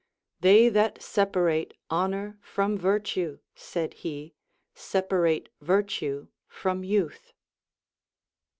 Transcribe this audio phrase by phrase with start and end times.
[0.39, 4.33] They that separate honor from virtue, said he,
[4.73, 7.33] separate virtue from youth.